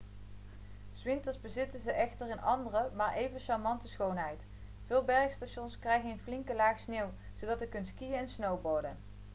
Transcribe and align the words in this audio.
s 0.93 1.03
winters 1.03 1.39
bezitten 1.41 1.79
ze 1.79 1.91
echter 1.91 2.31
een 2.31 2.41
andere 2.41 2.89
maar 2.95 3.13
even 3.13 3.39
charmante 3.39 3.87
schoonheid 3.87 4.43
veel 4.87 5.03
bergstations 5.03 5.79
krijgen 5.79 6.09
een 6.09 6.19
flinke 6.19 6.53
laag 6.55 6.79
sneeuw 6.79 7.09
zodat 7.39 7.59
u 7.59 7.61
er 7.61 7.67
kunt 7.67 7.87
skiën 7.87 8.13
en 8.13 8.27
snowboarden 8.27 8.97